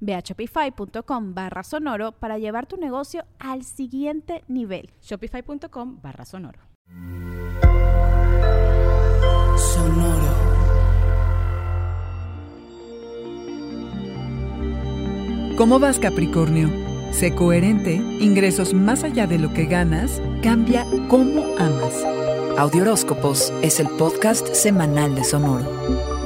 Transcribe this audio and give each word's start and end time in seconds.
Ve 0.00 0.14
a 0.14 0.20
shopify.com 0.20 1.34
barra 1.34 1.62
sonoro 1.62 2.12
para 2.12 2.38
llevar 2.38 2.66
tu 2.66 2.76
negocio 2.76 3.24
al 3.38 3.64
siguiente 3.64 4.44
nivel. 4.48 4.90
Shopify.com 5.02 6.00
barra 6.02 6.24
sonoro. 6.24 6.60
Sonoro. 9.56 10.48
¿Cómo 15.56 15.80
vas 15.80 15.98
Capricornio? 15.98 16.68
Sé 17.10 17.34
coherente, 17.34 17.94
ingresos 17.94 18.74
más 18.74 19.02
allá 19.02 19.26
de 19.26 19.38
lo 19.38 19.52
que 19.52 19.64
ganas, 19.64 20.22
cambia 20.42 20.86
cómo 21.08 21.42
amas. 21.58 22.04
Audioróscopos 22.58 23.52
es 23.62 23.80
el 23.80 23.88
podcast 23.88 24.52
semanal 24.54 25.14
de 25.14 25.24
Sonoro. 25.24 26.17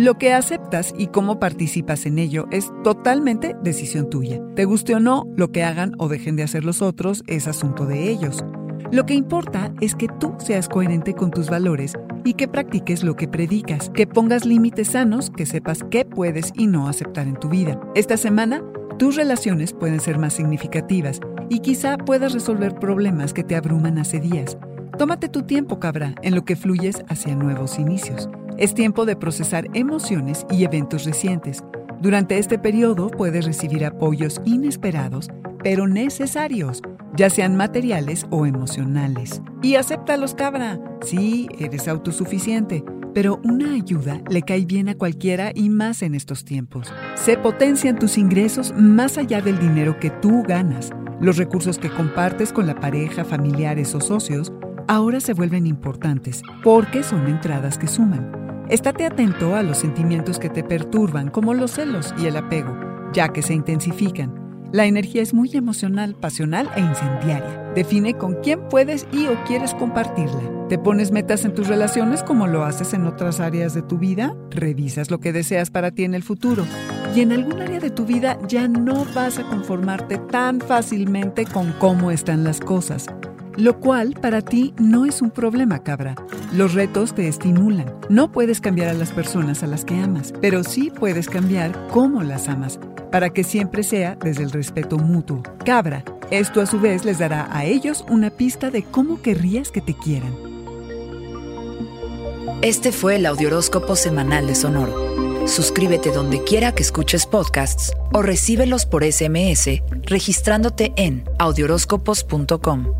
Lo 0.00 0.16
que 0.16 0.32
aceptas 0.32 0.94
y 0.96 1.08
cómo 1.08 1.38
participas 1.38 2.06
en 2.06 2.18
ello 2.18 2.46
es 2.50 2.72
totalmente 2.82 3.54
decisión 3.62 4.08
tuya. 4.08 4.40
Te 4.56 4.64
guste 4.64 4.94
o 4.94 4.98
no, 4.98 5.26
lo 5.36 5.52
que 5.52 5.62
hagan 5.62 5.92
o 5.98 6.08
dejen 6.08 6.36
de 6.36 6.42
hacer 6.42 6.64
los 6.64 6.80
otros 6.80 7.22
es 7.26 7.46
asunto 7.46 7.84
de 7.84 8.08
ellos. 8.08 8.42
Lo 8.90 9.04
que 9.04 9.12
importa 9.12 9.74
es 9.82 9.94
que 9.94 10.08
tú 10.08 10.32
seas 10.38 10.70
coherente 10.70 11.12
con 11.12 11.30
tus 11.30 11.50
valores 11.50 11.98
y 12.24 12.32
que 12.32 12.48
practiques 12.48 13.04
lo 13.04 13.14
que 13.14 13.28
predicas, 13.28 13.90
que 13.90 14.06
pongas 14.06 14.46
límites 14.46 14.88
sanos, 14.88 15.28
que 15.28 15.44
sepas 15.44 15.84
qué 15.90 16.06
puedes 16.06 16.50
y 16.56 16.66
no 16.66 16.88
aceptar 16.88 17.28
en 17.28 17.38
tu 17.38 17.50
vida. 17.50 17.78
Esta 17.94 18.16
semana, 18.16 18.64
tus 18.98 19.16
relaciones 19.16 19.74
pueden 19.74 20.00
ser 20.00 20.16
más 20.16 20.32
significativas 20.32 21.20
y 21.50 21.58
quizá 21.58 21.98
puedas 21.98 22.32
resolver 22.32 22.74
problemas 22.76 23.34
que 23.34 23.44
te 23.44 23.54
abruman 23.54 23.98
hace 23.98 24.18
días. 24.18 24.56
Tómate 24.96 25.28
tu 25.28 25.42
tiempo, 25.42 25.78
cabra, 25.78 26.14
en 26.22 26.34
lo 26.34 26.46
que 26.46 26.56
fluyes 26.56 27.04
hacia 27.08 27.34
nuevos 27.34 27.78
inicios. 27.78 28.30
Es 28.60 28.74
tiempo 28.74 29.06
de 29.06 29.16
procesar 29.16 29.68
emociones 29.72 30.44
y 30.50 30.64
eventos 30.64 31.06
recientes. 31.06 31.64
Durante 32.02 32.36
este 32.36 32.58
periodo 32.58 33.08
puedes 33.08 33.46
recibir 33.46 33.86
apoyos 33.86 34.38
inesperados, 34.44 35.28
pero 35.64 35.88
necesarios, 35.88 36.82
ya 37.16 37.30
sean 37.30 37.56
materiales 37.56 38.26
o 38.28 38.44
emocionales. 38.44 39.40
Y 39.62 39.76
acéptalos, 39.76 40.34
cabra. 40.34 40.78
Sí, 41.00 41.48
eres 41.58 41.88
autosuficiente, 41.88 42.84
pero 43.14 43.40
una 43.44 43.72
ayuda 43.72 44.20
le 44.28 44.42
cae 44.42 44.66
bien 44.66 44.90
a 44.90 44.94
cualquiera 44.94 45.52
y 45.54 45.70
más 45.70 46.02
en 46.02 46.14
estos 46.14 46.44
tiempos. 46.44 46.92
Se 47.14 47.38
potencian 47.38 47.98
tus 47.98 48.18
ingresos 48.18 48.74
más 48.76 49.16
allá 49.16 49.40
del 49.40 49.58
dinero 49.58 49.98
que 49.98 50.10
tú 50.10 50.42
ganas. 50.46 50.90
Los 51.18 51.38
recursos 51.38 51.78
que 51.78 51.88
compartes 51.88 52.52
con 52.52 52.66
la 52.66 52.78
pareja, 52.78 53.24
familiares 53.24 53.94
o 53.94 54.02
socios 54.02 54.52
ahora 54.86 55.20
se 55.20 55.32
vuelven 55.32 55.66
importantes 55.66 56.42
porque 56.62 57.02
son 57.02 57.26
entradas 57.26 57.78
que 57.78 57.86
suman. 57.86 58.39
Estate 58.70 59.04
atento 59.04 59.56
a 59.56 59.64
los 59.64 59.78
sentimientos 59.78 60.38
que 60.38 60.48
te 60.48 60.62
perturban, 60.62 61.28
como 61.28 61.54
los 61.54 61.72
celos 61.72 62.14
y 62.16 62.26
el 62.26 62.36
apego, 62.36 62.78
ya 63.12 63.30
que 63.30 63.42
se 63.42 63.52
intensifican. 63.52 64.32
La 64.72 64.86
energía 64.86 65.22
es 65.22 65.34
muy 65.34 65.50
emocional, 65.56 66.14
pasional 66.14 66.70
e 66.76 66.80
incendiaria. 66.80 67.72
Define 67.74 68.14
con 68.14 68.34
quién 68.34 68.60
puedes 68.68 69.08
y 69.12 69.26
o 69.26 69.42
quieres 69.44 69.74
compartirla. 69.74 70.68
¿Te 70.68 70.78
pones 70.78 71.10
metas 71.10 71.44
en 71.44 71.52
tus 71.52 71.66
relaciones 71.66 72.22
como 72.22 72.46
lo 72.46 72.64
haces 72.64 72.94
en 72.94 73.06
otras 73.06 73.40
áreas 73.40 73.74
de 73.74 73.82
tu 73.82 73.98
vida? 73.98 74.36
¿Revisas 74.50 75.10
lo 75.10 75.18
que 75.18 75.32
deseas 75.32 75.70
para 75.70 75.90
ti 75.90 76.04
en 76.04 76.14
el 76.14 76.22
futuro? 76.22 76.64
Y 77.12 77.22
en 77.22 77.32
algún 77.32 77.60
área 77.60 77.80
de 77.80 77.90
tu 77.90 78.06
vida 78.06 78.38
ya 78.46 78.68
no 78.68 79.04
vas 79.16 79.40
a 79.40 79.48
conformarte 79.48 80.18
tan 80.18 80.60
fácilmente 80.60 81.44
con 81.44 81.72
cómo 81.80 82.12
están 82.12 82.44
las 82.44 82.60
cosas 82.60 83.08
lo 83.56 83.80
cual 83.80 84.14
para 84.20 84.42
ti 84.42 84.74
no 84.78 85.06
es 85.06 85.22
un 85.22 85.30
problema, 85.30 85.82
cabra. 85.82 86.14
Los 86.52 86.74
retos 86.74 87.14
te 87.14 87.28
estimulan. 87.28 87.94
No 88.08 88.32
puedes 88.32 88.60
cambiar 88.60 88.88
a 88.88 88.94
las 88.94 89.12
personas 89.12 89.62
a 89.62 89.66
las 89.66 89.84
que 89.84 89.96
amas, 89.96 90.32
pero 90.40 90.64
sí 90.64 90.90
puedes 90.90 91.28
cambiar 91.28 91.88
cómo 91.88 92.22
las 92.22 92.48
amas, 92.48 92.78
para 93.10 93.30
que 93.30 93.44
siempre 93.44 93.82
sea 93.82 94.16
desde 94.16 94.42
el 94.42 94.50
respeto 94.50 94.98
mutuo. 94.98 95.42
Cabra, 95.64 96.04
esto 96.30 96.60
a 96.60 96.66
su 96.66 96.80
vez 96.80 97.04
les 97.04 97.18
dará 97.18 97.48
a 97.56 97.64
ellos 97.64 98.04
una 98.08 98.30
pista 98.30 98.70
de 98.70 98.82
cómo 98.82 99.20
querrías 99.22 99.70
que 99.70 99.80
te 99.80 99.94
quieran. 99.94 100.32
Este 102.62 102.92
fue 102.92 103.16
el 103.16 103.26
Audioróscopo 103.26 103.96
Semanal 103.96 104.46
de 104.46 104.54
Sonoro. 104.54 105.48
Suscríbete 105.48 106.10
donde 106.10 106.44
quiera 106.44 106.72
que 106.72 106.82
escuches 106.82 107.26
podcasts 107.26 107.92
o 108.12 108.22
recíbelos 108.22 108.84
por 108.84 109.02
SMS 109.02 109.82
registrándote 110.04 110.92
en 110.96 111.24
audioróscopos.com. 111.38 112.99